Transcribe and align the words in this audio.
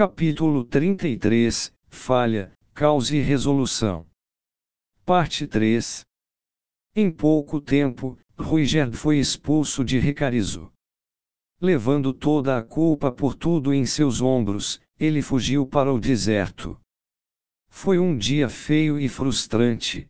Capítulo 0.00 0.64
33 0.64 1.74
Falha, 1.90 2.52
Causa 2.72 3.14
e 3.14 3.20
Resolução. 3.20 4.06
Parte 5.04 5.46
3 5.46 6.06
Em 6.96 7.10
pouco 7.10 7.60
tempo, 7.60 8.18
Ruigerd 8.34 8.96
foi 8.96 9.18
expulso 9.18 9.84
de 9.84 9.98
Recarizo. 9.98 10.72
Levando 11.60 12.14
toda 12.14 12.56
a 12.56 12.62
culpa 12.62 13.12
por 13.12 13.34
tudo 13.34 13.74
em 13.74 13.84
seus 13.84 14.22
ombros, 14.22 14.80
ele 14.98 15.20
fugiu 15.20 15.66
para 15.66 15.92
o 15.92 16.00
deserto. 16.00 16.80
Foi 17.68 17.98
um 17.98 18.16
dia 18.16 18.48
feio 18.48 18.98
e 18.98 19.06
frustrante. 19.06 20.08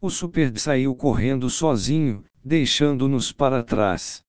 O 0.00 0.08
Super 0.08 0.58
saiu 0.58 0.96
correndo 0.96 1.50
sozinho, 1.50 2.24
deixando-nos 2.42 3.32
para 3.32 3.62
trás. 3.62 4.23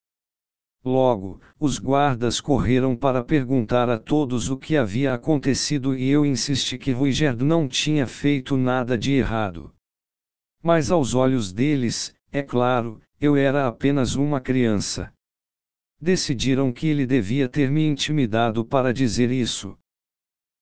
Logo, 0.85 1.41
os 1.59 1.79
guardas 1.79 2.39
correram 2.39 2.95
para 2.95 3.23
perguntar 3.23 3.89
a 3.89 3.97
todos 3.97 4.51
o 4.51 4.57
que 4.57 4.77
havia 4.77 5.15
acontecido 5.15 5.97
e 5.97 6.07
eu 6.07 6.23
insisti 6.23 6.77
que 6.77 6.91
Ruigerd 6.91 7.43
não 7.43 7.67
tinha 7.67 8.05
feito 8.05 8.55
nada 8.55 8.95
de 8.95 9.13
errado. 9.13 9.73
Mas 10.61 10.91
aos 10.91 11.15
olhos 11.15 11.51
deles, 11.51 12.13
é 12.31 12.43
claro, 12.43 13.01
eu 13.19 13.35
era 13.35 13.67
apenas 13.67 14.15
uma 14.15 14.39
criança. 14.39 15.11
Decidiram 15.99 16.71
que 16.71 16.85
ele 16.85 17.07
devia 17.07 17.49
ter 17.49 17.71
me 17.71 17.83
intimidado 17.83 18.63
para 18.63 18.93
dizer 18.93 19.31
isso. 19.31 19.75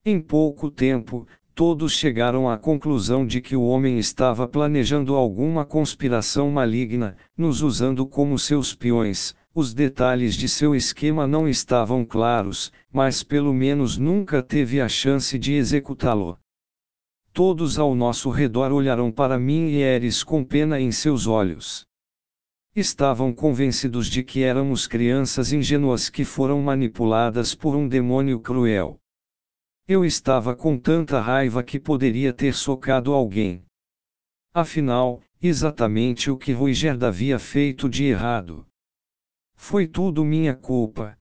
Em 0.05 0.21
pouco 0.21 0.71
tempo, 0.71 1.27
todos 1.53 1.91
chegaram 1.91 2.49
à 2.49 2.57
conclusão 2.57 3.27
de 3.27 3.41
que 3.41 3.57
o 3.57 3.63
homem 3.63 3.99
estava 3.99 4.47
planejando 4.47 5.15
alguma 5.15 5.65
conspiração 5.65 6.49
maligna, 6.49 7.17
nos 7.37 7.61
usando 7.61 8.07
como 8.07 8.39
seus 8.39 8.73
peões. 8.73 9.35
Os 9.55 9.71
detalhes 9.71 10.33
de 10.33 10.49
seu 10.49 10.73
esquema 10.73 11.27
não 11.27 11.47
estavam 11.47 12.03
claros, 12.03 12.71
mas 12.91 13.21
pelo 13.21 13.53
menos 13.53 13.99
nunca 13.99 14.41
teve 14.41 14.81
a 14.81 14.89
chance 14.89 15.37
de 15.37 15.53
executá-lo. 15.53 16.39
Todos 17.31 17.77
ao 17.77 17.93
nosso 17.93 18.31
redor 18.31 18.71
olharam 18.71 19.11
para 19.11 19.37
mim 19.37 19.67
e 19.67 19.77
Eres 19.79 20.23
com 20.23 20.43
pena 20.43 20.79
em 20.79 20.91
seus 20.91 21.27
olhos. 21.27 21.85
Estavam 22.75 23.31
convencidos 23.31 24.07
de 24.07 24.23
que 24.23 24.41
éramos 24.41 24.87
crianças 24.87 25.53
ingênuas 25.53 26.09
que 26.09 26.25
foram 26.25 26.59
manipuladas 26.59 27.53
por 27.53 27.75
um 27.75 27.87
demônio 27.87 28.39
cruel. 28.39 28.97
Eu 29.87 30.03
estava 30.03 30.55
com 30.55 30.79
tanta 30.79 31.19
raiva 31.19 31.61
que 31.61 31.79
poderia 31.79 32.33
ter 32.33 32.55
socado 32.55 33.13
alguém. 33.13 33.63
Afinal, 34.51 35.21
exatamente 35.39 36.31
o 36.31 36.37
que 36.37 36.51
Ruigerd 36.51 37.05
havia 37.05 37.37
feito 37.37 37.87
de 37.87 38.05
errado. 38.05 38.65
Foi 39.65 39.87
tudo 39.87 40.25
minha 40.25 40.53
culpa. 40.53 41.17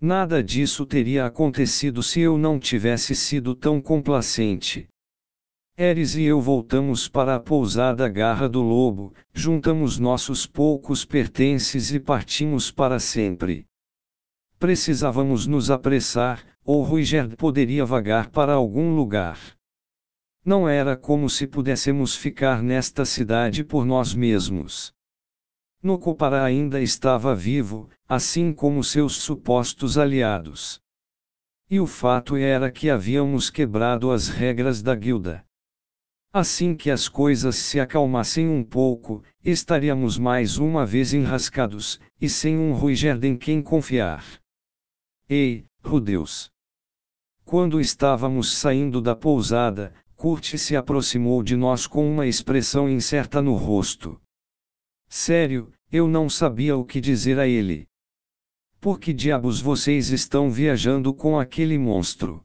Nada 0.00 0.44
disso 0.44 0.86
teria 0.86 1.26
acontecido 1.26 2.04
se 2.04 2.20
eu 2.20 2.38
não 2.38 2.56
tivesse 2.56 3.16
sido 3.16 3.52
tão 3.52 3.80
complacente. 3.80 4.86
Eres 5.76 6.14
e 6.14 6.22
eu 6.22 6.40
voltamos 6.40 7.08
para 7.08 7.34
a 7.34 7.40
pousada 7.40 8.08
Garra 8.08 8.48
do 8.48 8.62
Lobo, 8.62 9.12
juntamos 9.34 9.98
nossos 9.98 10.46
poucos 10.46 11.04
pertences 11.04 11.92
e 11.92 11.98
partimos 11.98 12.70
para 12.70 13.00
sempre. 13.00 13.66
Precisávamos 14.56 15.44
nos 15.44 15.68
apressar, 15.68 16.46
ou 16.64 16.84
Ruigerd 16.84 17.34
poderia 17.34 17.84
vagar 17.84 18.30
para 18.30 18.52
algum 18.52 18.94
lugar. 18.94 19.36
Não 20.44 20.68
era 20.68 20.96
como 20.96 21.28
se 21.28 21.44
pudéssemos 21.44 22.14
ficar 22.14 22.62
nesta 22.62 23.04
cidade 23.04 23.64
por 23.64 23.84
nós 23.84 24.14
mesmos. 24.14 24.96
Nocopara 25.82 26.42
ainda 26.42 26.80
estava 26.80 27.34
vivo, 27.34 27.88
assim 28.08 28.52
como 28.52 28.82
seus 28.82 29.16
supostos 29.16 29.96
aliados. 29.96 30.80
E 31.70 31.78
o 31.78 31.86
fato 31.86 32.36
era 32.36 32.70
que 32.70 32.90
havíamos 32.90 33.48
quebrado 33.48 34.10
as 34.10 34.28
regras 34.28 34.82
da 34.82 34.94
guilda. 34.94 35.44
Assim 36.32 36.74
que 36.74 36.90
as 36.90 37.08
coisas 37.08 37.56
se 37.56 37.78
acalmassem 37.78 38.48
um 38.48 38.64
pouco, 38.64 39.22
estaríamos 39.44 40.18
mais 40.18 40.58
uma 40.58 40.84
vez 40.84 41.14
enrascados, 41.14 42.00
e 42.20 42.28
sem 42.28 42.58
um 42.58 42.72
Ruigerd 42.74 43.26
em 43.26 43.36
quem 43.36 43.62
confiar. 43.62 44.24
Ei, 45.28 45.64
Rudeus! 45.82 46.50
Quando 47.44 47.80
estávamos 47.80 48.52
saindo 48.52 49.00
da 49.00 49.14
pousada, 49.14 49.94
Kurt 50.16 50.56
se 50.56 50.74
aproximou 50.74 51.42
de 51.42 51.56
nós 51.56 51.86
com 51.86 52.10
uma 52.10 52.26
expressão 52.26 52.88
incerta 52.90 53.40
no 53.40 53.54
rosto. 53.54 54.20
Sério, 55.08 55.72
eu 55.90 56.06
não 56.06 56.28
sabia 56.28 56.76
o 56.76 56.84
que 56.84 57.00
dizer 57.00 57.38
a 57.38 57.46
ele. 57.46 57.88
Por 58.80 59.00
que 59.00 59.12
diabos 59.12 59.60
vocês 59.60 60.10
estão 60.10 60.50
viajando 60.50 61.14
com 61.14 61.38
aquele 61.38 61.78
monstro? 61.78 62.44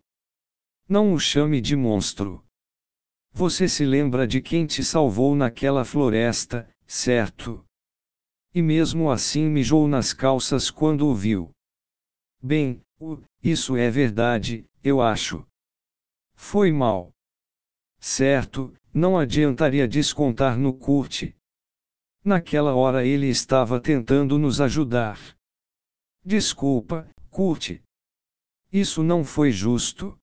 Não 0.88 1.14
o 1.14 1.20
chame 1.20 1.60
de 1.62 1.76
monstro. 1.76 2.44
Você 3.32 3.68
se 3.68 3.86
lembra 3.86 4.26
de 4.26 4.42
quem 4.42 4.66
te 4.66 4.84
salvou 4.84 5.36
naquela 5.36 5.84
floresta, 5.84 6.70
certo? 6.88 7.66
E 8.54 8.62
mesmo 8.62 9.12
assim 9.12 9.50
mijou 9.50 9.88
nas 9.88 10.14
calças 10.14 10.72
quando 10.72 11.08
o 11.08 11.16
viu. 11.16 11.52
Bem, 12.42 12.82
isso 13.44 13.76
é 13.76 13.90
verdade, 13.90 14.66
eu 14.84 15.02
acho. 15.02 15.46
Foi 16.36 16.72
mal. 16.72 17.12
Certo, 18.00 18.74
não 18.94 19.18
adiantaria 19.18 19.88
descontar 19.88 20.58
no 20.58 20.74
Kurt. 20.74 21.34
Naquela 22.26 22.74
hora 22.74 23.06
ele 23.06 23.28
estava 23.28 23.82
tentando 23.82 24.40
nos 24.40 24.62
ajudar. 24.62 25.20
Desculpa, 26.24 27.10
Kurt. 27.30 27.82
Isso 28.72 29.04
não 29.04 29.26
foi 29.26 29.52
justo. 29.52 30.18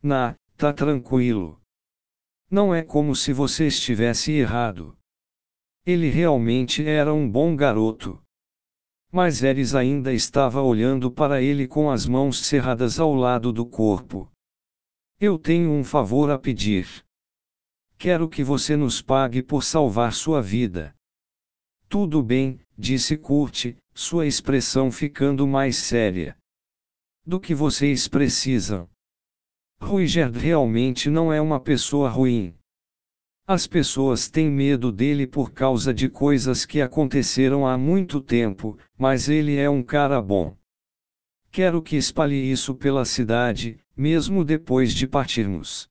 Na, 0.00 0.36
tá 0.56 0.72
tranquilo. 0.72 1.60
Não 2.48 2.72
é 2.72 2.84
como 2.84 3.16
se 3.16 3.32
você 3.32 3.66
estivesse 3.66 4.30
errado. 4.32 4.96
Ele 5.84 6.08
realmente 6.08 6.86
era 6.86 7.12
um 7.12 7.28
bom 7.28 7.56
garoto. 7.56 8.22
Mas 9.10 9.42
Eris 9.42 9.74
ainda 9.74 10.12
estava 10.12 10.62
olhando 10.62 11.10
para 11.10 11.42
ele 11.42 11.66
com 11.66 11.90
as 11.90 12.06
mãos 12.06 12.46
cerradas 12.46 13.00
ao 13.00 13.12
lado 13.12 13.52
do 13.52 13.66
corpo. 13.66 14.30
Eu 15.18 15.36
tenho 15.36 15.72
um 15.72 15.82
favor 15.82 16.30
a 16.30 16.38
pedir. 16.38 17.04
Quero 17.98 18.28
que 18.28 18.44
você 18.44 18.76
nos 18.76 19.02
pague 19.02 19.42
por 19.42 19.64
salvar 19.64 20.12
sua 20.12 20.40
vida. 20.40 20.94
Tudo 21.88 22.22
bem, 22.22 22.60
disse 22.76 23.16
Kurt, 23.16 23.74
sua 23.94 24.26
expressão 24.26 24.92
ficando 24.92 25.46
mais 25.46 25.76
séria. 25.76 26.36
Do 27.24 27.40
que 27.40 27.54
vocês 27.54 28.06
precisam? 28.06 28.86
Ruigerd 29.80 30.38
realmente 30.38 31.08
não 31.08 31.32
é 31.32 31.40
uma 31.40 31.58
pessoa 31.58 32.10
ruim. 32.10 32.54
As 33.46 33.66
pessoas 33.66 34.28
têm 34.28 34.50
medo 34.50 34.92
dele 34.92 35.26
por 35.26 35.50
causa 35.50 35.94
de 35.94 36.10
coisas 36.10 36.66
que 36.66 36.82
aconteceram 36.82 37.66
há 37.66 37.78
muito 37.78 38.20
tempo, 38.20 38.78
mas 38.98 39.26
ele 39.30 39.56
é 39.56 39.70
um 39.70 39.82
cara 39.82 40.20
bom. 40.20 40.54
Quero 41.50 41.80
que 41.80 41.96
espalhe 41.96 42.36
isso 42.36 42.74
pela 42.74 43.06
cidade, 43.06 43.80
mesmo 43.96 44.44
depois 44.44 44.92
de 44.92 45.06
partirmos. 45.06 45.88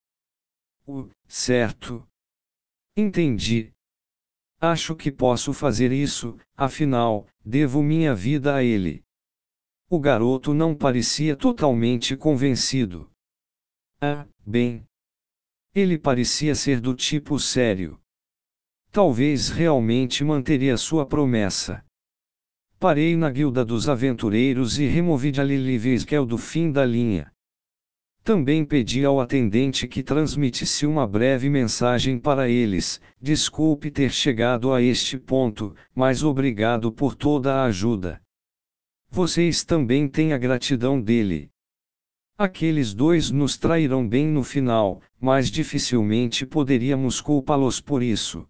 Uh, 0.87 1.09
certo. 1.27 2.07
Entendi. 2.95 3.73
Acho 4.59 4.95
que 4.95 5.11
posso 5.11 5.53
fazer 5.53 5.91
isso, 5.91 6.35
afinal, 6.55 7.27
devo 7.45 7.83
minha 7.83 8.15
vida 8.15 8.55
a 8.55 8.63
ele. 8.63 9.03
O 9.87 9.99
garoto 9.99 10.51
não 10.53 10.75
parecia 10.75 11.35
totalmente 11.35 12.17
convencido. 12.17 13.09
Ah, 14.01 14.25
bem. 14.45 14.83
Ele 15.75 15.97
parecia 15.99 16.55
ser 16.55 16.81
do 16.81 16.95
tipo 16.95 17.39
sério. 17.39 17.99
Talvez 18.91 19.49
realmente 19.49 20.23
manteria 20.23 20.75
sua 20.75 21.05
promessa. 21.05 21.85
Parei 22.79 23.15
na 23.15 23.29
guilda 23.29 23.63
dos 23.63 23.87
aventureiros 23.87 24.79
e 24.79 24.87
removi 24.87 25.31
de 25.31 25.43
Liliviskel 25.43 26.25
do 26.25 26.37
fim 26.37 26.71
da 26.71 26.83
linha. 26.83 27.31
Também 28.27 28.65
pedi 28.65 29.05
ao 29.05 29.21
atendente 29.21 29.87
que 29.87 30.03
transmitisse 30.03 30.85
uma 30.85 31.07
breve 31.07 31.49
mensagem 31.49 32.19
para 32.19 32.49
eles: 32.49 32.99
desculpe 33.21 33.89
ter 33.89 34.11
chegado 34.11 34.73
a 34.73 34.81
este 34.81 35.17
ponto, 35.17 35.73
mas 35.95 36.23
obrigado 36.23 36.91
por 36.91 37.15
toda 37.15 37.55
a 37.55 37.63
ajuda. 37.63 38.21
Vocês 39.09 39.63
também 39.63 40.09
têm 40.09 40.33
a 40.33 40.37
gratidão 40.37 40.99
dele. 41.01 41.49
Aqueles 42.37 42.93
dois 42.93 43.31
nos 43.31 43.55
trairão 43.55 44.05
bem 44.05 44.27
no 44.27 44.43
final, 44.43 45.01
mas 45.17 45.49
dificilmente 45.49 46.45
poderíamos 46.45 47.21
culpá-los 47.21 47.79
por 47.79 48.03
isso. 48.03 48.45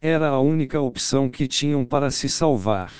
Era 0.00 0.30
a 0.30 0.40
única 0.40 0.80
opção 0.80 1.30
que 1.30 1.46
tinham 1.46 1.84
para 1.86 2.10
se 2.10 2.28
salvar. 2.28 2.92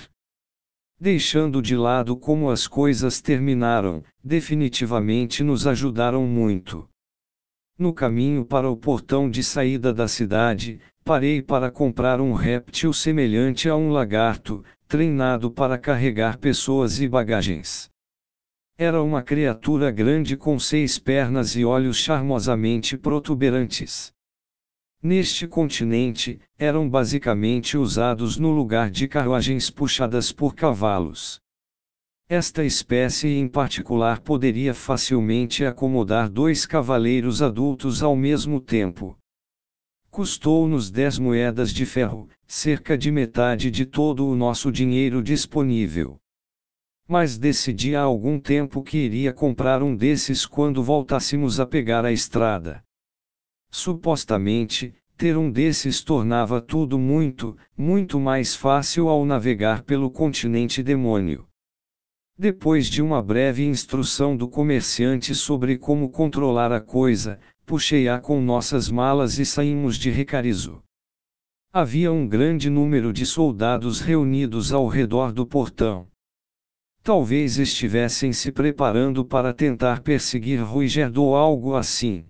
Deixando 1.03 1.63
de 1.63 1.75
lado 1.75 2.15
como 2.15 2.51
as 2.51 2.67
coisas 2.67 3.19
terminaram, 3.19 4.03
definitivamente 4.23 5.43
nos 5.43 5.65
ajudaram 5.65 6.27
muito. 6.27 6.87
No 7.75 7.91
caminho 7.91 8.45
para 8.45 8.69
o 8.69 8.77
portão 8.77 9.27
de 9.27 9.43
saída 9.43 9.91
da 9.91 10.07
cidade, 10.07 10.79
parei 11.03 11.41
para 11.41 11.71
comprar 11.71 12.21
um 12.21 12.33
réptil 12.33 12.93
semelhante 12.93 13.67
a 13.67 13.75
um 13.75 13.89
lagarto, 13.89 14.63
treinado 14.87 15.49
para 15.49 15.75
carregar 15.75 16.37
pessoas 16.37 17.01
e 17.01 17.07
bagagens. 17.07 17.89
Era 18.77 19.01
uma 19.01 19.23
criatura 19.23 19.89
grande 19.89 20.37
com 20.37 20.59
seis 20.59 20.99
pernas 20.99 21.55
e 21.55 21.65
olhos 21.65 21.97
charmosamente 21.97 22.95
protuberantes. 22.95 24.13
Neste 25.03 25.47
continente, 25.47 26.39
eram 26.59 26.87
basicamente 26.87 27.75
usados 27.75 28.37
no 28.37 28.51
lugar 28.51 28.91
de 28.91 29.07
carruagens 29.07 29.71
puxadas 29.71 30.31
por 30.31 30.53
cavalos. 30.53 31.41
Esta 32.29 32.63
espécie 32.63 33.29
em 33.29 33.47
particular 33.47 34.21
poderia 34.21 34.75
facilmente 34.75 35.65
acomodar 35.65 36.29
dois 36.29 36.67
cavaleiros 36.67 37.41
adultos 37.41 38.03
ao 38.03 38.15
mesmo 38.15 38.61
tempo. 38.61 39.17
Custou-nos 40.11 40.91
dez 40.91 41.17
moedas 41.17 41.73
de 41.73 41.83
ferro, 41.83 42.29
cerca 42.45 42.95
de 42.95 43.09
metade 43.09 43.71
de 43.71 43.87
todo 43.87 44.27
o 44.27 44.35
nosso 44.35 44.71
dinheiro 44.71 45.23
disponível. 45.23 46.19
Mas 47.07 47.39
decidi 47.39 47.95
há 47.95 48.01
algum 48.01 48.39
tempo 48.39 48.83
que 48.83 48.99
iria 48.99 49.33
comprar 49.33 49.81
um 49.81 49.95
desses 49.95 50.45
quando 50.45 50.83
voltássemos 50.83 51.59
a 51.59 51.65
pegar 51.65 52.05
a 52.05 52.11
estrada. 52.11 52.83
Supostamente, 53.71 54.93
ter 55.15 55.37
um 55.37 55.49
desses 55.49 56.03
tornava 56.03 56.59
tudo 56.59 56.99
muito, 56.99 57.55
muito 57.77 58.19
mais 58.19 58.53
fácil 58.53 59.07
ao 59.07 59.25
navegar 59.25 59.83
pelo 59.83 60.11
continente 60.11 60.83
demônio. 60.83 61.47
Depois 62.37 62.87
de 62.87 63.01
uma 63.01 63.21
breve 63.21 63.63
instrução 63.63 64.35
do 64.35 64.49
comerciante 64.49 65.33
sobre 65.33 65.77
como 65.77 66.09
controlar 66.09 66.71
a 66.71 66.81
coisa, 66.81 67.39
puxei-a 67.65 68.19
com 68.19 68.41
nossas 68.41 68.89
malas 68.89 69.39
e 69.39 69.45
saímos 69.45 69.95
de 69.95 70.09
Recarizo. 70.09 70.83
Havia 71.71 72.11
um 72.11 72.27
grande 72.27 72.69
número 72.69 73.13
de 73.13 73.25
soldados 73.25 74.01
reunidos 74.01 74.73
ao 74.73 74.87
redor 74.87 75.31
do 75.31 75.45
portão. 75.45 76.07
Talvez 77.03 77.57
estivessem 77.57 78.33
se 78.33 78.51
preparando 78.51 79.23
para 79.23 79.53
tentar 79.53 80.01
perseguir 80.01 80.61
Ruiger 80.61 81.11
ou 81.17 81.35
algo 81.35 81.75
assim. 81.75 82.25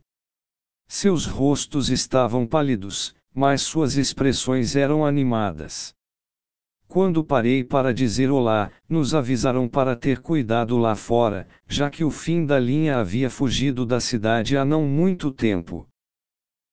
Seus 0.94 1.26
rostos 1.26 1.90
estavam 1.90 2.46
pálidos, 2.46 3.16
mas 3.34 3.62
suas 3.62 3.96
expressões 3.96 4.76
eram 4.76 5.06
animadas. 5.06 5.96
Quando 6.86 7.24
parei 7.24 7.64
para 7.64 7.94
dizer 7.94 8.30
olá, 8.30 8.70
nos 8.90 9.16
avisaram 9.16 9.70
para 9.70 9.96
ter 9.96 10.20
cuidado 10.20 10.78
lá 10.78 10.94
fora, 10.94 11.48
já 11.66 11.90
que 11.90 12.04
o 12.04 12.12
fim 12.12 12.46
da 12.46 12.60
linha 12.60 12.98
havia 12.98 13.30
fugido 13.30 13.86
da 13.86 14.02
cidade 14.02 14.58
há 14.58 14.66
não 14.66 14.86
muito 14.86 15.32
tempo. 15.32 15.88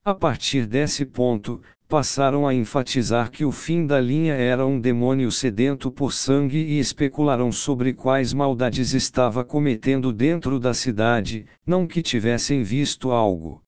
A 0.05 0.12
partir 0.12 0.67
desse 0.67 1.06
ponto, 1.06 1.62
passaram 1.87 2.44
a 2.44 2.53
enfatizar 2.53 3.31
que 3.31 3.44
o 3.44 3.53
fim 3.53 3.87
da 3.87 4.00
linha 4.00 4.35
era 4.35 4.67
um 4.67 4.81
demônio 4.81 5.31
sedento 5.31 5.93
por 5.93 6.12
sangue 6.12 6.59
e 6.59 6.81
especularam 6.81 7.53
sobre 7.53 7.94
quais 7.94 8.35
maldades 8.35 8.94
estava 8.94 9.44
cometendo 9.44 10.12
dentro 10.12 10.59
da 10.59 10.75
cidade, 10.75 11.47
não 11.65 11.87
que 11.87 12.03
tivessem 12.03 12.65
visto 12.65 13.12
algo. 13.12 13.62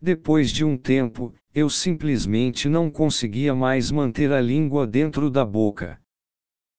Depois 0.00 0.50
de 0.50 0.64
um 0.64 0.76
tempo, 0.76 1.34
eu 1.52 1.68
simplesmente 1.68 2.68
não 2.68 2.88
conseguia 2.88 3.54
mais 3.54 3.90
manter 3.90 4.32
a 4.32 4.40
língua 4.40 4.86
dentro 4.86 5.28
da 5.28 5.44
boca. 5.44 6.00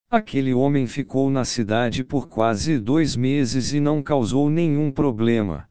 Aquele 0.08 0.54
homem 0.54 0.86
ficou 0.86 1.30
na 1.30 1.44
cidade 1.44 2.02
por 2.02 2.28
quase 2.28 2.78
dois 2.78 3.14
meses 3.14 3.74
e 3.74 3.78
não 3.78 4.02
causou 4.02 4.48
nenhum 4.48 4.90
problema. 4.90 5.68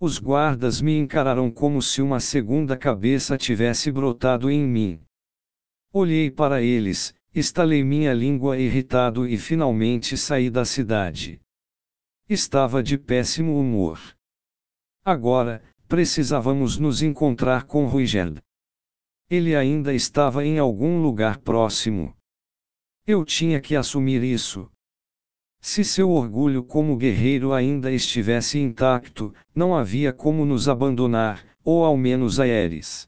Os 0.00 0.18
guardas 0.18 0.80
me 0.80 0.98
encararam 0.98 1.50
como 1.50 1.82
se 1.82 2.00
uma 2.00 2.18
segunda 2.18 2.76
cabeça 2.76 3.36
tivesse 3.36 3.92
brotado 3.92 4.50
em 4.50 4.66
mim. 4.66 5.00
Olhei 5.92 6.30
para 6.30 6.62
eles, 6.62 7.14
estalei 7.34 7.84
minha 7.84 8.12
língua 8.12 8.58
irritado 8.58 9.28
e 9.28 9.36
finalmente 9.36 10.16
saí 10.16 10.48
da 10.48 10.64
cidade. 10.64 11.40
Estava 12.28 12.82
de 12.82 12.96
péssimo 12.96 13.60
humor. 13.60 14.00
Agora, 15.04 15.62
precisávamos 15.94 16.76
nos 16.76 17.02
encontrar 17.02 17.66
com 17.66 17.86
Ruigerd. 17.86 18.42
Ele 19.30 19.54
ainda 19.54 19.94
estava 19.94 20.44
em 20.44 20.58
algum 20.58 21.00
lugar 21.00 21.38
próximo. 21.38 22.12
Eu 23.06 23.24
tinha 23.24 23.60
que 23.60 23.76
assumir 23.76 24.20
isso. 24.24 24.68
Se 25.60 25.84
seu 25.84 26.10
orgulho 26.10 26.64
como 26.64 26.96
guerreiro 26.96 27.52
ainda 27.52 27.92
estivesse 27.92 28.58
intacto, 28.58 29.32
não 29.54 29.72
havia 29.72 30.12
como 30.12 30.44
nos 30.44 30.68
abandonar, 30.68 31.46
ou 31.62 31.84
ao 31.84 31.96
menos 31.96 32.40
a 32.40 32.46
Eris. 32.48 33.06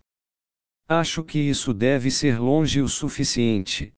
Acho 0.88 1.24
que 1.24 1.40
isso 1.40 1.74
deve 1.74 2.08
ser 2.08 2.38
longe 2.38 2.80
o 2.80 2.88
suficiente. 2.88 3.92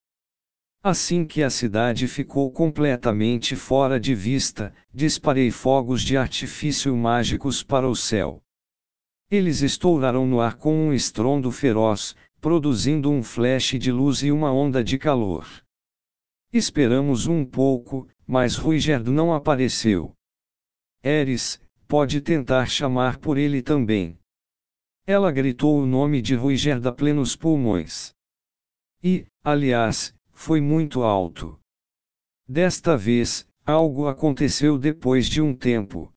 Assim 0.82 1.26
que 1.26 1.42
a 1.42 1.50
cidade 1.50 2.08
ficou 2.08 2.50
completamente 2.50 3.54
fora 3.54 4.00
de 4.00 4.14
vista, 4.14 4.74
disparei 4.94 5.50
fogos 5.50 6.00
de 6.00 6.16
artifício 6.16 6.96
mágicos 6.96 7.62
para 7.62 7.86
o 7.86 7.94
céu. 7.94 8.42
Eles 9.30 9.60
estouraram 9.60 10.26
no 10.26 10.40
ar 10.40 10.56
com 10.56 10.74
um 10.74 10.92
estrondo 10.92 11.50
feroz, 11.52 12.16
produzindo 12.40 13.10
um 13.10 13.22
flash 13.22 13.78
de 13.78 13.92
luz 13.92 14.22
e 14.22 14.32
uma 14.32 14.50
onda 14.50 14.82
de 14.82 14.96
calor. 14.98 15.46
Esperamos 16.50 17.26
um 17.26 17.44
pouco, 17.44 18.08
mas 18.26 18.56
Ruigerd 18.56 19.10
não 19.10 19.34
apareceu. 19.34 20.14
Eris, 21.02 21.60
pode 21.86 22.22
tentar 22.22 22.66
chamar 22.66 23.18
por 23.18 23.36
ele 23.36 23.60
também. 23.60 24.18
Ela 25.06 25.30
gritou 25.30 25.78
o 25.78 25.86
nome 25.86 26.22
de 26.22 26.34
Ruigerd 26.34 26.86
a 26.88 26.92
plenos 26.92 27.36
pulmões. 27.36 28.14
E, 29.02 29.26
aliás, 29.44 30.14
foi 30.32 30.60
muito 30.60 31.02
alto. 31.02 31.60
Desta 32.48 32.96
vez, 32.96 33.46
algo 33.66 34.08
aconteceu 34.08 34.78
depois 34.78 35.28
de 35.28 35.42
um 35.42 35.54
tempo. 35.54 36.10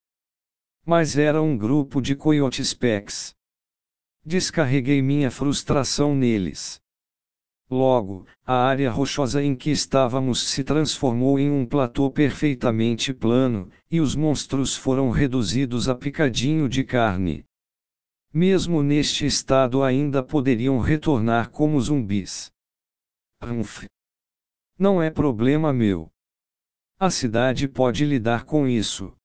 Mas 0.84 1.16
era 1.16 1.40
um 1.40 1.56
grupo 1.56 2.00
de 2.02 2.16
coiotes 2.16 2.74
pecs. 2.74 3.34
Descarreguei 4.24 5.00
minha 5.00 5.30
frustração 5.30 6.14
neles. 6.14 6.80
Logo, 7.70 8.26
a 8.44 8.66
área 8.66 8.90
rochosa 8.90 9.42
em 9.42 9.56
que 9.56 9.70
estávamos 9.70 10.42
se 10.42 10.62
transformou 10.62 11.38
em 11.38 11.50
um 11.50 11.64
platô 11.64 12.10
perfeitamente 12.10 13.14
plano, 13.14 13.70
e 13.90 13.98
os 14.00 14.14
monstros 14.14 14.76
foram 14.76 15.10
reduzidos 15.10 15.88
a 15.88 15.94
picadinho 15.94 16.68
de 16.68 16.84
carne. 16.84 17.46
Mesmo 18.30 18.82
neste 18.82 19.24
estado 19.24 19.82
ainda 19.82 20.22
poderiam 20.22 20.80
retornar 20.80 21.50
como 21.50 21.80
zumbis. 21.80 22.52
Humph. 23.42 23.84
Não 24.78 25.02
é 25.02 25.10
problema 25.10 25.72
meu. 25.72 26.10
A 26.98 27.08
cidade 27.10 27.68
pode 27.68 28.04
lidar 28.04 28.44
com 28.44 28.66
isso. 28.66 29.16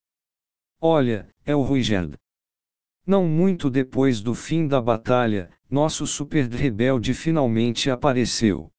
Olha, 0.80 1.28
é 1.44 1.56
o 1.56 1.62
Ruigerd. 1.62 2.16
Não 3.04 3.26
muito 3.26 3.68
depois 3.68 4.20
do 4.20 4.32
fim 4.34 4.68
da 4.68 4.80
batalha, 4.80 5.50
nosso 5.68 6.06
super 6.06 6.48
rebelde 6.48 7.12
finalmente 7.14 7.90
apareceu. 7.90 8.70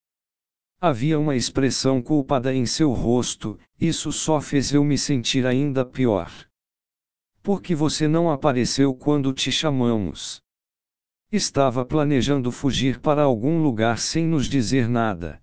Havia 0.80 1.20
uma 1.20 1.36
expressão 1.36 2.02
culpada 2.02 2.54
em 2.54 2.66
seu 2.66 2.94
rosto, 2.94 3.60
isso 3.78 4.14
só 4.14 4.40
fez 4.40 4.72
eu 4.72 4.82
me 4.82 4.98
sentir 4.98 5.46
ainda 5.46 5.86
pior. 5.86 6.32
Por 7.44 7.62
que 7.62 7.76
você 7.76 8.08
não 8.08 8.32
apareceu 8.32 8.96
quando 8.96 9.34
te 9.34 9.52
chamamos? 9.52 10.42
Estava 11.30 11.84
planejando 11.84 12.50
fugir 12.50 13.02
para 13.02 13.24
algum 13.24 13.62
lugar 13.62 13.98
sem 13.98 14.26
nos 14.26 14.48
dizer 14.48 14.88
nada. 14.88 15.42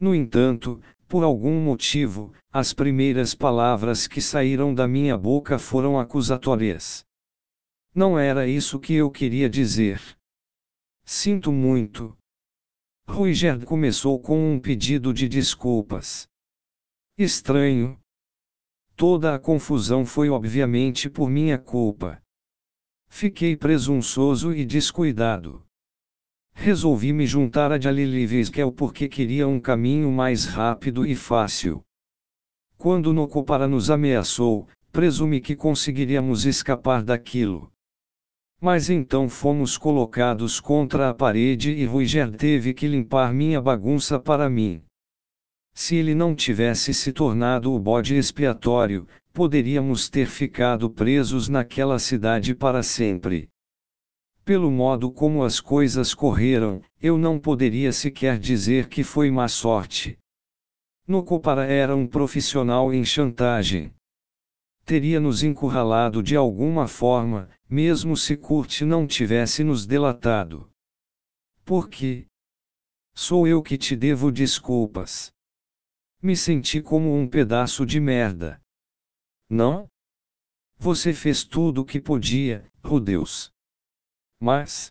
No 0.00 0.14
entanto, 0.14 0.80
por 1.10 1.24
algum 1.24 1.60
motivo, 1.60 2.32
as 2.52 2.72
primeiras 2.72 3.34
palavras 3.34 4.06
que 4.06 4.20
saíram 4.20 4.72
da 4.72 4.86
minha 4.86 5.18
boca 5.18 5.58
foram 5.58 5.98
acusatórias. 5.98 7.04
Não 7.92 8.16
era 8.16 8.46
isso 8.46 8.78
que 8.78 8.94
eu 8.94 9.10
queria 9.10 9.50
dizer. 9.50 10.00
Sinto 11.04 11.50
muito. 11.50 12.16
Ruigerd 13.08 13.66
começou 13.66 14.20
com 14.20 14.54
um 14.54 14.60
pedido 14.60 15.12
de 15.12 15.28
desculpas. 15.28 16.28
Estranho. 17.18 17.98
Toda 18.94 19.34
a 19.34 19.38
confusão 19.40 20.06
foi 20.06 20.30
obviamente 20.30 21.10
por 21.10 21.28
minha 21.28 21.58
culpa. 21.58 22.22
Fiquei 23.08 23.56
presunçoso 23.56 24.54
e 24.54 24.64
descuidado. 24.64 25.66
Resolvi 26.62 27.10
me 27.10 27.26
juntar 27.26 27.72
a 27.72 27.80
Jalili 27.80 28.26
Viskel 28.26 28.70
porque 28.70 29.08
queria 29.08 29.48
um 29.48 29.58
caminho 29.58 30.12
mais 30.12 30.44
rápido 30.44 31.06
e 31.06 31.16
fácil. 31.16 31.82
Quando 32.76 33.14
Nokopara 33.14 33.66
nos 33.66 33.90
ameaçou, 33.90 34.68
presumi 34.92 35.40
que 35.40 35.56
conseguiríamos 35.56 36.44
escapar 36.44 37.02
daquilo. 37.02 37.72
Mas 38.60 38.90
então 38.90 39.26
fomos 39.26 39.78
colocados 39.78 40.60
contra 40.60 41.08
a 41.08 41.14
parede 41.14 41.70
e 41.72 41.86
Ruiger 41.86 42.30
teve 42.30 42.74
que 42.74 42.86
limpar 42.86 43.32
minha 43.32 43.58
bagunça 43.58 44.20
para 44.20 44.50
mim. 44.50 44.82
Se 45.72 45.96
ele 45.96 46.14
não 46.14 46.34
tivesse 46.34 46.92
se 46.92 47.10
tornado 47.10 47.72
o 47.72 47.80
bode 47.80 48.16
expiatório, 48.16 49.08
poderíamos 49.32 50.10
ter 50.10 50.26
ficado 50.26 50.90
presos 50.90 51.48
naquela 51.48 51.98
cidade 51.98 52.54
para 52.54 52.82
sempre. 52.82 53.48
Pelo 54.50 54.68
modo 54.68 55.12
como 55.12 55.44
as 55.44 55.60
coisas 55.60 56.12
correram, 56.12 56.82
eu 57.00 57.16
não 57.16 57.38
poderia 57.38 57.92
sequer 57.92 58.36
dizer 58.36 58.88
que 58.88 59.04
foi 59.04 59.30
má 59.30 59.46
sorte. 59.46 60.18
Nokopara 61.06 61.66
era 61.66 61.94
um 61.94 62.04
profissional 62.04 62.92
em 62.92 63.04
chantagem. 63.04 63.94
teria 64.84 65.20
nos 65.20 65.44
encurralado 65.44 66.20
de 66.20 66.34
alguma 66.34 66.88
forma, 66.88 67.48
mesmo 67.68 68.16
se 68.16 68.36
Kurt 68.36 68.80
não 68.80 69.06
tivesse 69.06 69.62
nos 69.62 69.86
delatado. 69.86 70.68
Por 71.64 71.88
quê? 71.88 72.26
Sou 73.14 73.46
eu 73.46 73.62
que 73.62 73.78
te 73.78 73.94
devo 73.94 74.32
desculpas. 74.32 75.30
Me 76.20 76.36
senti 76.36 76.82
como 76.82 77.14
um 77.14 77.28
pedaço 77.28 77.86
de 77.86 78.00
merda. 78.00 78.60
Não? 79.48 79.86
Você 80.76 81.12
fez 81.12 81.44
tudo 81.44 81.82
o 81.82 81.84
que 81.84 82.00
podia, 82.00 82.68
Rudeus. 82.82 83.52
Mas. 84.40 84.90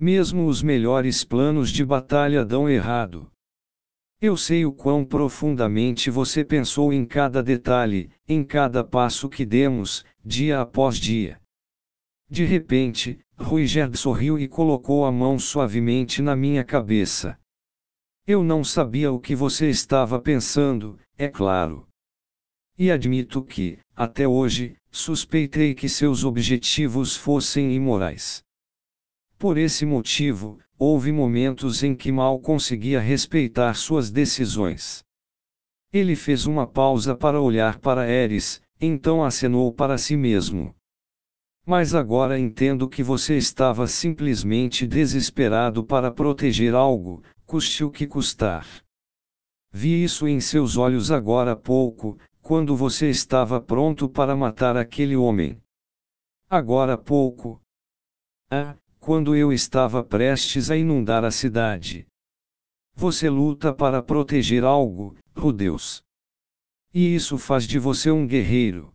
Mesmo 0.00 0.46
os 0.46 0.62
melhores 0.62 1.24
planos 1.24 1.70
de 1.70 1.84
batalha 1.84 2.44
dão 2.44 2.68
errado. 2.68 3.30
Eu 4.20 4.36
sei 4.36 4.66
o 4.66 4.72
quão 4.72 5.04
profundamente 5.04 6.10
você 6.10 6.44
pensou 6.44 6.92
em 6.92 7.06
cada 7.06 7.40
detalhe, 7.40 8.10
em 8.26 8.42
cada 8.42 8.82
passo 8.82 9.28
que 9.28 9.46
demos, 9.46 10.04
dia 10.24 10.60
após 10.60 10.98
dia. 10.98 11.40
De 12.28 12.44
repente, 12.44 13.20
Ruiger 13.38 13.96
sorriu 13.96 14.36
e 14.36 14.48
colocou 14.48 15.06
a 15.06 15.12
mão 15.12 15.38
suavemente 15.38 16.20
na 16.20 16.34
minha 16.34 16.64
cabeça. 16.64 17.38
Eu 18.26 18.42
não 18.42 18.64
sabia 18.64 19.12
o 19.12 19.20
que 19.20 19.36
você 19.36 19.70
estava 19.70 20.20
pensando, 20.20 20.98
é 21.16 21.28
claro. 21.28 21.86
E 22.76 22.90
admito 22.90 23.44
que, 23.44 23.78
até 23.94 24.26
hoje, 24.26 24.76
suspeitei 24.90 25.74
que 25.74 25.88
seus 25.88 26.24
objetivos 26.24 27.16
fossem 27.16 27.72
imorais. 27.72 28.44
Por 29.38 29.56
esse 29.56 29.86
motivo, 29.86 30.58
houve 30.76 31.12
momentos 31.12 31.84
em 31.84 31.94
que 31.94 32.10
mal 32.10 32.40
conseguia 32.40 32.98
respeitar 32.98 33.72
suas 33.74 34.10
decisões. 34.10 35.04
Ele 35.92 36.16
fez 36.16 36.44
uma 36.44 36.66
pausa 36.66 37.16
para 37.16 37.40
olhar 37.40 37.78
para 37.78 38.08
Eris, 38.08 38.60
então 38.80 39.24
acenou 39.24 39.72
para 39.72 39.96
si 39.96 40.16
mesmo. 40.16 40.74
Mas 41.64 41.94
agora 41.94 42.36
entendo 42.36 42.88
que 42.88 43.00
você 43.00 43.36
estava 43.36 43.86
simplesmente 43.86 44.88
desesperado 44.88 45.84
para 45.84 46.10
proteger 46.10 46.74
algo, 46.74 47.22
custe 47.46 47.84
o 47.84 47.92
que 47.92 48.08
custar. 48.08 48.66
Vi 49.70 50.02
isso 50.02 50.26
em 50.26 50.40
seus 50.40 50.76
olhos 50.76 51.12
agora 51.12 51.52
há 51.52 51.56
pouco, 51.56 52.18
quando 52.42 52.74
você 52.74 53.08
estava 53.08 53.60
pronto 53.60 54.08
para 54.08 54.34
matar 54.34 54.76
aquele 54.76 55.14
homem. 55.14 55.60
Agora 56.50 56.94
há 56.94 56.98
pouco. 56.98 57.60
Ah, 58.50 58.74
quando 59.00 59.34
eu 59.34 59.52
estava 59.52 60.02
prestes 60.02 60.70
a 60.70 60.76
inundar 60.76 61.24
a 61.24 61.30
cidade. 61.30 62.06
Você 62.94 63.28
luta 63.30 63.72
para 63.72 64.02
proteger 64.02 64.64
algo, 64.64 65.16
Rudeus. 65.36 66.02
E 66.92 67.14
isso 67.14 67.38
faz 67.38 67.64
de 67.64 67.78
você 67.78 68.10
um 68.10 68.26
guerreiro. 68.26 68.92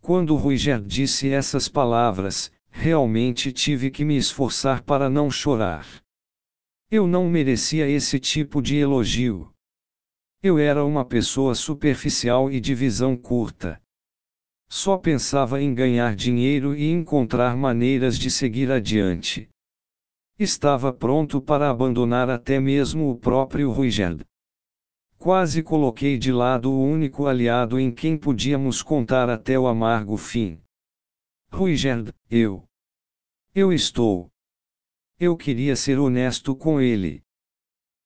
Quando 0.00 0.36
Ruiger 0.36 0.80
disse 0.80 1.28
essas 1.28 1.68
palavras, 1.68 2.50
realmente 2.70 3.52
tive 3.52 3.90
que 3.90 4.04
me 4.04 4.16
esforçar 4.16 4.82
para 4.82 5.10
não 5.10 5.30
chorar. 5.30 5.86
Eu 6.90 7.06
não 7.06 7.28
merecia 7.28 7.88
esse 7.88 8.18
tipo 8.18 8.62
de 8.62 8.76
elogio. 8.76 9.52
Eu 10.42 10.58
era 10.58 10.84
uma 10.84 11.04
pessoa 11.04 11.54
superficial 11.54 12.50
e 12.50 12.60
de 12.60 12.74
visão 12.74 13.16
curta. 13.16 13.81
Só 14.74 14.96
pensava 14.96 15.60
em 15.60 15.74
ganhar 15.74 16.16
dinheiro 16.16 16.74
e 16.74 16.90
encontrar 16.90 17.54
maneiras 17.54 18.18
de 18.18 18.30
seguir 18.30 18.72
adiante. 18.72 19.46
Estava 20.38 20.90
pronto 20.90 21.42
para 21.42 21.68
abandonar 21.68 22.30
até 22.30 22.58
mesmo 22.58 23.10
o 23.10 23.18
próprio 23.18 23.70
Ruigerd. 23.70 24.24
Quase 25.18 25.62
coloquei 25.62 26.16
de 26.16 26.32
lado 26.32 26.72
o 26.72 26.82
único 26.82 27.26
aliado 27.26 27.78
em 27.78 27.92
quem 27.92 28.16
podíamos 28.16 28.82
contar 28.82 29.28
até 29.28 29.58
o 29.58 29.66
amargo 29.66 30.16
fim. 30.16 30.58
Ruigerd, 31.52 32.10
eu. 32.30 32.64
Eu 33.54 33.74
estou. 33.74 34.30
Eu 35.20 35.36
queria 35.36 35.76
ser 35.76 35.98
honesto 35.98 36.56
com 36.56 36.80
ele. 36.80 37.22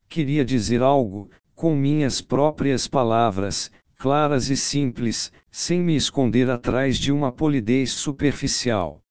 Queria 0.09 0.45
dizer 0.45 0.83
algo, 0.83 1.31
com 1.55 1.77
minhas 1.77 2.21
próprias 2.21 2.89
palavras, 2.89 3.71
claras 3.97 4.51
e 4.51 4.57
simples, 4.57 5.33
sem 5.59 5.81
me 5.83 5.97
esconder 5.97 6.51
atrás 6.51 6.99
de 6.99 7.11
uma 7.11 7.33
polidez 7.33 7.91
superficial. 7.91 9.03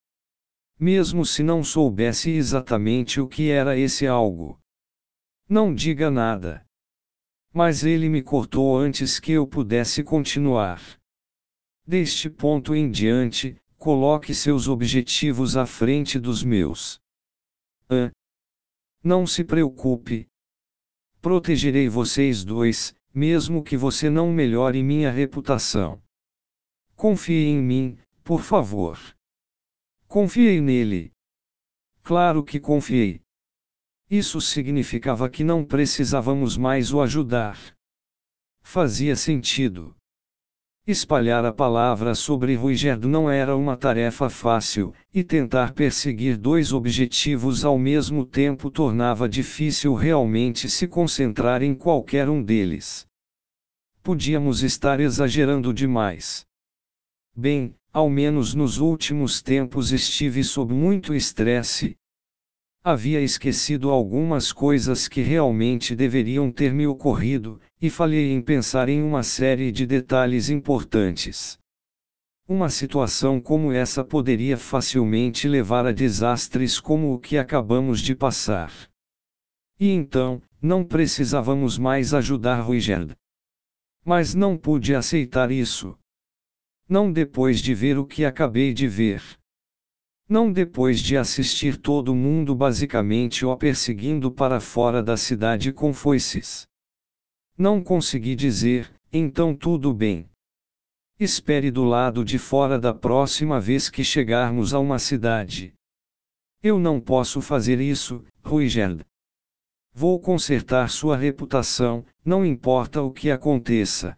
Mesmo 0.80 1.25
se 1.25 1.42
não 1.42 1.64
soubesse 1.64 2.30
exatamente 2.30 3.20
o 3.20 3.28
que 3.28 3.50
era 3.50 3.75
esse 3.75 4.06
algo. 4.06 4.62
Não 5.50 5.74
diga 5.74 6.12
nada. 6.12 6.64
Mas 7.52 7.84
ele 7.84 8.08
me 8.10 8.22
cortou 8.22 8.78
antes 8.78 9.20
que 9.20 9.32
eu 9.32 9.48
pudesse 9.48 10.04
continuar. 10.04 10.80
Deste 11.84 12.30
ponto 12.30 12.75
em 12.75 12.92
diante, 12.92 13.60
coloque 13.75 14.32
seus 14.32 14.68
objetivos 14.68 15.58
à 15.58 15.66
frente 15.66 16.20
dos 16.20 16.44
meus. 16.44 17.02
Ah. 17.90 18.12
Não 19.04 19.25
se 19.25 19.44
preocupe. 19.44 20.28
Protegerei 21.20 21.90
vocês 21.90 22.46
dois, 22.46 22.94
mesmo 23.12 23.64
que 23.64 23.75
você 23.75 24.12
não 24.12 24.32
melhore 24.32 24.84
minha 24.84 25.10
reputação. 25.10 26.05
Confie 26.96 27.48
em 27.48 27.62
mim, 27.62 27.98
por 28.24 28.42
favor. 28.42 28.98
Confiei 30.08 30.62
nele. 30.62 31.12
Claro 32.02 32.44
que 32.44 32.60
confiei. 32.60 33.22
Isso 34.10 34.40
significava 34.40 35.30
que 35.30 35.44
não 35.44 35.66
precisávamos 35.66 36.56
mais 36.56 36.94
o 36.94 37.02
ajudar. 37.02 37.58
Fazia 38.62 39.16
sentido. 39.16 39.96
Espalhar 40.88 41.44
a 41.44 41.52
palavra 41.52 42.14
sobre 42.14 42.56
Ruigerd 42.56 43.08
não 43.08 43.30
era 43.30 43.58
uma 43.58 43.75
tarefa 43.75 44.30
fácil, 44.30 44.94
e 45.14 45.24
tentar 45.24 45.74
perseguir 45.74 46.38
dois 46.38 46.72
objetivos 46.72 47.66
ao 47.66 47.78
mesmo 47.78 48.24
tempo 48.25 48.70
tornava 48.70 49.28
difícil 49.28 49.96
realmente 49.96 50.70
se 50.70 50.88
concentrar 50.88 51.62
em 51.62 51.74
qualquer 51.74 52.30
um 52.30 52.42
deles. 52.42 53.06
Podíamos 54.04 54.62
estar 54.62 55.00
exagerando 55.00 55.74
demais. 55.74 56.46
Bem, 57.38 57.75
ao 57.92 58.10
menos 58.10 58.54
nos 58.54 58.77
últimos 58.77 59.42
tempos 59.42 59.92
estive 59.92 60.42
sob 60.42 60.74
muito 60.74 61.13
estresse. 61.13 61.98
Havia 62.82 63.20
esquecido 63.20 63.89
algumas 63.89 64.54
coisas 64.54 65.10
que 65.10 65.22
realmente 65.22 65.98
deveriam 65.98 66.50
ter 66.50 66.74
me 66.74 66.88
ocorrido, 66.88 67.60
e 67.82 67.89
falhei 67.89 68.32
em 68.32 68.42
pensar 68.42 68.88
em 68.88 69.04
uma 69.04 69.22
série 69.22 69.70
de 69.70 69.86
detalhes 69.86 70.50
importantes. 70.50 71.60
Uma 72.48 72.70
situação 72.70 73.42
como 73.42 73.70
essa 73.72 74.01
poderia 74.01 74.56
facilmente 74.56 75.46
levar 75.46 75.86
a 75.86 75.92
desastres 75.92 76.80
como 76.80 77.13
o 77.13 77.20
que 77.20 77.38
acabamos 77.38 78.00
de 78.00 78.15
passar. 78.15 78.72
E 79.77 79.89
então, 79.89 80.42
não 80.62 80.86
precisávamos 80.86 81.77
mais 81.77 82.13
ajudar 82.13 82.62
Ruigerd. 82.62 83.13
Mas 84.06 84.34
não 84.34 84.56
pude 84.56 84.96
aceitar 84.96 85.51
isso. 85.51 85.98
Não 86.88 87.12
depois 87.12 87.60
de 87.60 87.74
ver 87.74 87.98
o 87.98 88.06
que 88.06 88.24
acabei 88.24 88.74
de 88.74 88.88
ver. 88.88 89.24
Não 90.30 90.51
depois 90.51 91.00
de 91.00 91.18
assistir 91.18 91.77
todo 91.77 92.13
mundo 92.13 92.56
basicamente 92.56 93.46
o 93.46 93.58
perseguindo 93.58 94.32
para 94.32 94.60
fora 94.60 95.01
da 95.01 95.18
cidade 95.18 95.74
com 95.74 95.94
foices. 95.94 96.68
Não 97.58 97.84
consegui 97.84 98.36
dizer, 98.36 98.92
então 99.12 99.56
tudo 99.56 99.94
bem. 99.94 100.30
Espere 101.20 101.72
do 101.72 101.84
lado 101.84 102.24
de 102.24 102.38
fora 102.38 102.77
da 102.77 102.94
próxima 102.94 103.60
vez 103.60 103.89
que 103.89 104.04
chegarmos 104.04 104.74
a 104.74 104.80
uma 104.80 105.00
cidade. 105.00 105.74
Eu 106.62 106.77
não 106.77 107.00
posso 107.00 107.42
fazer 107.42 107.80
isso, 107.80 108.24
Ruigerd. 108.44 109.06
Vou 109.94 110.20
consertar 110.20 110.89
sua 110.89 111.15
reputação, 111.15 112.06
não 112.24 112.46
importa 112.46 113.01
o 113.01 113.12
que 113.12 113.32
aconteça. 113.32 114.18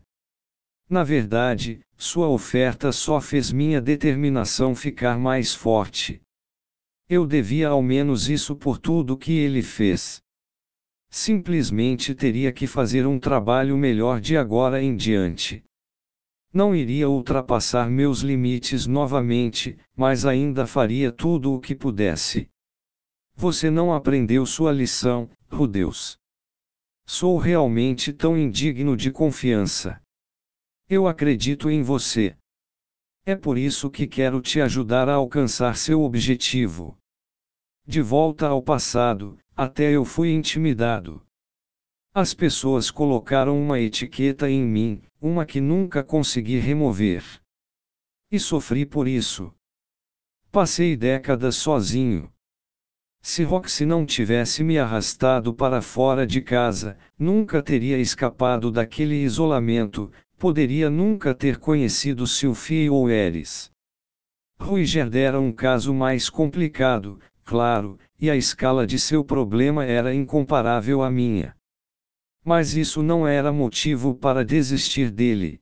Na 0.89 1.03
verdade, 1.03 1.81
sua 1.97 2.27
oferta 2.27 2.91
só 2.91 3.19
fez 3.19 3.51
minha 3.51 3.81
determinação 3.81 4.75
ficar 4.75 5.17
mais 5.17 5.55
forte. 5.55 6.21
Eu 7.09 7.25
devia 7.25 7.69
ao 7.69 7.81
menos 7.81 8.29
isso 8.29 8.55
por 8.55 8.77
tudo 8.77 9.17
que 9.17 9.31
ele 9.31 9.63
fez. 9.63 10.21
Simplesmente 11.09 12.13
teria 12.13 12.51
que 12.51 12.67
fazer 12.67 13.07
um 13.07 13.17
trabalho 13.17 13.75
melhor 13.75 14.21
de 14.21 14.37
agora 14.37 14.81
em 14.81 14.95
diante. 14.95 15.63
Não 16.53 16.75
iria 16.75 17.09
ultrapassar 17.09 17.89
meus 17.89 18.19
limites 18.19 18.85
novamente, 18.85 19.77
mas 19.95 20.25
ainda 20.25 20.67
faria 20.67 21.11
tudo 21.11 21.53
o 21.53 21.59
que 21.59 21.73
pudesse. 21.73 22.49
Você 23.35 23.69
não 23.69 23.93
aprendeu 23.93 24.45
sua 24.45 24.71
lição, 24.71 25.29
Rudeus. 25.49 26.17
Sou 27.05 27.37
realmente 27.37 28.11
tão 28.11 28.37
indigno 28.37 28.97
de 28.97 29.11
confiança. 29.11 30.01
Eu 30.89 31.06
acredito 31.06 31.70
em 31.70 31.84
você. 31.84 32.34
É 33.25 33.36
por 33.36 33.58
isso 33.58 33.91
que 33.91 34.08
quero 34.08 34.39
te 34.39 34.62
ajudar 34.62 35.10
a 35.10 35.15
alcançar 35.15 35.75
seu 35.75 36.01
objetivo. 36.01 36.98
De 37.86 38.01
volta 38.01 38.48
ao 38.48 38.63
passado, 38.63 39.38
até 39.53 39.91
eu 39.91 40.06
fui 40.06 40.32
intimidado. 40.32 41.22
As 42.13 42.34
pessoas 42.34 42.89
colocaram 42.89 43.62
uma 43.62 43.82
etiqueta 43.82 44.50
em 44.50 44.63
mim, 44.63 45.01
uma 45.20 45.46
que 45.46 45.60
nunca 45.60 46.01
consegui 46.01 46.58
remover. 46.58 47.22
E 48.32 48.39
sofri 48.39 48.86
por 48.86 49.10
isso. 49.10 49.53
Passei 50.50 50.96
décadas 50.96 51.58
sozinho. 51.58 52.32
Se 53.22 53.44
Roxy 53.44 53.86
não 53.86 54.06
tivesse 54.06 54.63
me 54.63 54.79
arrastado 54.79 55.53
para 55.53 55.82
fora 55.82 56.25
de 56.25 56.39
casa, 56.39 56.98
nunca 57.20 57.62
teria 57.62 57.98
escapado 57.98 58.72
daquele 58.72 59.15
isolamento, 59.15 60.10
poderia 60.38 60.89
nunca 60.89 61.34
ter 61.34 61.58
conhecido 61.58 62.27
Sylvie 62.27 62.89
ou 62.89 63.10
Eris. 63.10 63.72
Ruigerd 64.60 65.17
era 65.17 65.39
um 65.39 65.51
caso 65.51 65.94
mais 65.94 66.29
complicado, 66.29 67.20
claro, 67.44 68.00
e 68.20 68.29
a 68.29 68.36
escala 68.36 68.86
de 68.86 69.00
seu 69.00 69.24
problema 69.24 69.84
era 69.86 70.13
incomparável 70.13 71.01
à 71.01 71.10
minha. 71.10 71.56
Mas 72.44 72.75
isso 72.75 73.01
não 73.01 73.27
era 73.27 73.51
motivo 73.51 74.15
para 74.15 74.46
desistir 74.46 75.12
dele. 75.12 75.60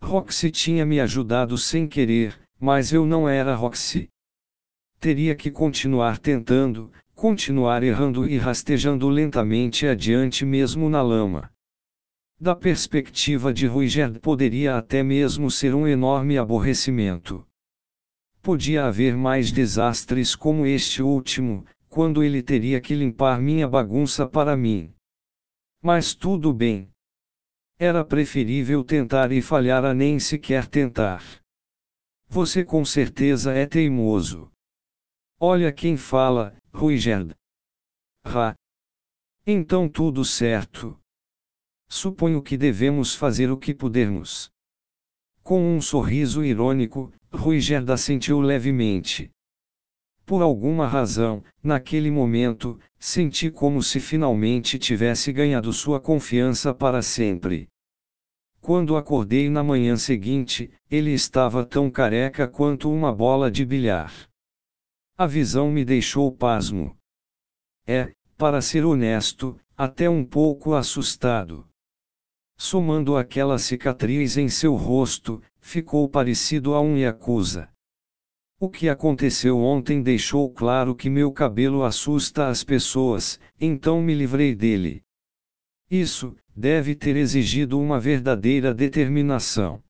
Roxy 0.00 0.50
tinha 0.50 0.86
me 0.86 0.98
ajudado 0.98 1.58
sem 1.58 1.86
querer, 1.86 2.38
mas 2.58 2.92
eu 2.92 3.04
não 3.04 3.28
era 3.28 3.54
Roxy. 3.54 4.08
Teria 4.98 5.34
que 5.34 5.50
continuar 5.50 6.18
tentando, 6.18 6.92
continuar 7.14 7.82
errando 7.82 8.28
e 8.28 8.38
rastejando 8.38 9.08
lentamente 9.08 9.86
adiante 9.86 10.44
mesmo 10.44 10.88
na 10.88 11.02
lama. 11.02 11.50
Da 12.42 12.56
perspectiva 12.56 13.52
de 13.52 13.66
Ruigerd 13.66 14.18
poderia 14.18 14.78
até 14.78 15.02
mesmo 15.02 15.50
ser 15.50 15.74
um 15.74 15.86
enorme 15.86 16.38
aborrecimento. 16.38 17.46
Podia 18.40 18.86
haver 18.86 19.14
mais 19.14 19.52
desastres 19.52 20.34
como 20.34 20.64
este 20.64 21.02
último, 21.02 21.66
quando 21.90 22.22
ele 22.24 22.42
teria 22.42 22.80
que 22.80 22.94
limpar 22.94 23.42
minha 23.42 23.68
bagunça 23.68 24.26
para 24.26 24.56
mim. 24.56 24.90
Mas 25.82 26.14
tudo 26.14 26.50
bem. 26.50 26.90
Era 27.78 28.02
preferível 28.02 28.82
tentar 28.82 29.32
e 29.32 29.42
falhar 29.42 29.84
a 29.84 29.92
nem 29.92 30.18
sequer 30.18 30.66
tentar. 30.66 31.22
Você 32.26 32.64
com 32.64 32.86
certeza 32.86 33.52
é 33.52 33.66
teimoso. 33.66 34.50
Olha 35.38 35.70
quem 35.70 35.96
fala, 35.96 36.56
Ruigerd. 36.72 37.34
Ra. 38.24 38.54
Então 39.46 39.88
tudo 39.88 40.24
certo. 40.24 40.99
Suponho 41.92 42.40
que 42.40 42.56
devemos 42.56 43.16
fazer 43.16 43.50
o 43.50 43.56
que 43.56 43.74
pudermos. 43.74 44.48
Com 45.42 45.76
um 45.76 45.80
sorriso 45.80 46.44
irônico, 46.44 47.12
Ruigerd 47.32 47.90
assentiu 47.90 48.40
levemente. 48.40 49.28
Por 50.24 50.40
alguma 50.40 50.86
razão, 50.86 51.42
naquele 51.60 52.08
momento, 52.08 52.78
senti 52.96 53.50
como 53.50 53.82
se 53.82 53.98
finalmente 53.98 54.78
tivesse 54.78 55.32
ganhado 55.32 55.72
sua 55.72 56.00
confiança 56.00 56.72
para 56.72 57.02
sempre. 57.02 57.68
Quando 58.60 58.96
acordei 58.96 59.50
na 59.50 59.64
manhã 59.64 59.96
seguinte, 59.96 60.70
ele 60.88 61.10
estava 61.10 61.66
tão 61.66 61.90
careca 61.90 62.46
quanto 62.46 62.88
uma 62.88 63.12
bola 63.12 63.50
de 63.50 63.66
bilhar. 63.66 64.30
A 65.18 65.26
visão 65.26 65.72
me 65.72 65.84
deixou 65.84 66.30
pasmo. 66.30 66.96
É, 67.84 68.12
para 68.38 68.62
ser 68.62 68.84
honesto, 68.84 69.58
até 69.76 70.08
um 70.08 70.24
pouco 70.24 70.74
assustado. 70.74 71.68
Somando 72.62 73.16
aquela 73.16 73.58
cicatriz 73.58 74.36
em 74.36 74.50
seu 74.50 74.76
rosto, 74.76 75.40
ficou 75.60 76.06
parecido 76.06 76.74
a 76.74 76.80
um 76.82 76.94
Yakuza. 76.94 77.70
O 78.60 78.68
que 78.68 78.86
aconteceu 78.86 79.58
ontem 79.58 80.02
deixou 80.02 80.50
claro 80.50 80.94
que 80.94 81.08
meu 81.08 81.32
cabelo 81.32 81.84
assusta 81.84 82.48
as 82.48 82.62
pessoas, 82.62 83.40
então 83.58 84.02
me 84.02 84.12
livrei 84.12 84.54
dele. 84.54 85.02
Isso, 85.90 86.36
deve 86.54 86.94
ter 86.94 87.16
exigido 87.16 87.80
uma 87.80 87.98
verdadeira 87.98 88.74
determinação. 88.74 89.82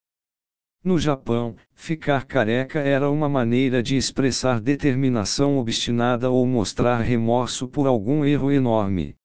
No 0.84 0.96
Japão, 0.96 1.56
ficar 1.74 2.24
careca 2.24 2.78
era 2.78 3.10
uma 3.10 3.28
maneira 3.28 3.82
de 3.82 3.96
expressar 3.96 4.60
determinação 4.60 5.58
obstinada 5.58 6.30
ou 6.30 6.47
mostrar 6.47 7.00
remorso 7.00 7.66
por 7.66 7.88
algum 7.88 8.25
erro 8.25 8.52
enorme. 8.52 9.16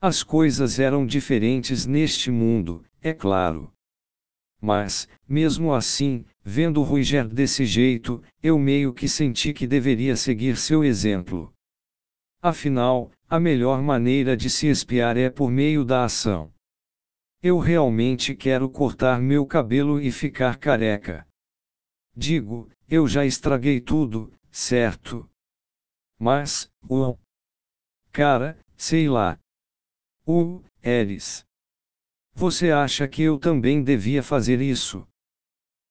As 0.00 0.22
coisas 0.22 0.78
eram 0.78 1.04
diferentes 1.04 1.84
neste 1.84 2.30
mundo, 2.30 2.84
é 3.02 3.12
claro. 3.12 3.72
Mas, 4.60 5.08
mesmo 5.28 5.74
assim, 5.74 6.24
vendo 6.40 6.82
Ruiger 6.84 7.28
desse 7.28 7.66
jeito, 7.66 8.22
eu 8.40 8.56
meio 8.60 8.94
que 8.94 9.08
senti 9.08 9.52
que 9.52 9.66
deveria 9.66 10.14
seguir 10.14 10.56
seu 10.56 10.84
exemplo. 10.84 11.52
Afinal, 12.40 13.10
a 13.28 13.40
melhor 13.40 13.82
maneira 13.82 14.36
de 14.36 14.48
se 14.48 14.68
espiar 14.68 15.16
é 15.16 15.28
por 15.30 15.50
meio 15.50 15.84
da 15.84 16.04
ação. 16.04 16.52
Eu 17.42 17.58
realmente 17.58 18.36
quero 18.36 18.70
cortar 18.70 19.20
meu 19.20 19.44
cabelo 19.44 20.00
e 20.00 20.12
ficar 20.12 20.58
careca. 20.58 21.26
Digo, 22.16 22.70
eu 22.88 23.08
já 23.08 23.26
estraguei 23.26 23.80
tudo, 23.80 24.32
certo? 24.48 25.28
Mas, 26.18 26.70
o. 26.88 27.16
Cara, 28.12 28.56
sei 28.76 29.08
lá. 29.08 29.36
O, 30.30 30.62
Eris. 30.82 31.42
Você 32.34 32.70
acha 32.70 33.08
que 33.08 33.22
eu 33.22 33.38
também 33.38 33.82
devia 33.82 34.22
fazer 34.22 34.60
isso? 34.60 35.08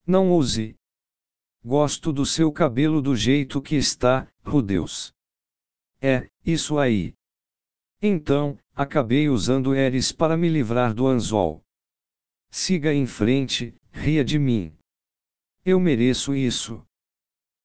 Não 0.05 0.29
ouse. 0.29 0.75
Gosto 1.65 2.13
do 2.13 2.23
seu 2.23 2.51
cabelo 2.51 3.01
do 3.01 3.15
jeito 3.15 3.59
que 3.59 3.75
está, 3.75 4.31
Rudeus. 4.45 5.11
É, 5.99 6.29
isso 6.45 6.77
aí. 6.77 7.15
Então, 7.99 8.59
acabei 8.75 9.27
usando 9.27 9.73
Eris 9.73 10.11
para 10.11 10.37
me 10.37 10.47
livrar 10.47 10.93
do 10.93 11.07
anzol. 11.07 11.63
Siga 12.51 12.93
em 12.93 13.07
frente, 13.07 13.73
ria 13.91 14.23
de 14.23 14.37
mim. 14.37 14.71
Eu 15.65 15.79
mereço 15.79 16.35
isso. 16.35 16.86